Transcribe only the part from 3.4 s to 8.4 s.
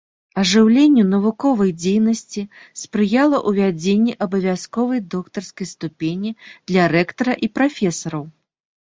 ўвядзенне абавязковай доктарскай ступені для рэктара і прафесараў.